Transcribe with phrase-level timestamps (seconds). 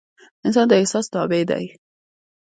[0.45, 1.57] انسان د احسان تابع ده